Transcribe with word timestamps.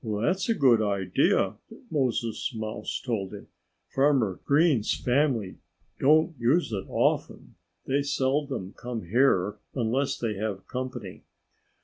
"That's 0.03 0.49
a 0.49 0.55
good 0.55 0.81
idea," 0.81 1.57
Moses 1.91 2.51
Mouse 2.55 2.99
told 3.05 3.35
him. 3.35 3.49
"Farmer 3.89 4.39
Green's 4.45 4.95
family 4.95 5.59
don't 5.99 6.33
use 6.39 6.71
it 6.73 6.85
often. 6.89 7.53
They 7.85 8.01
seldom 8.01 8.73
come 8.73 9.03
here 9.03 9.59
unless 9.75 10.17
they 10.17 10.33
have 10.37 10.65
company." 10.65 11.21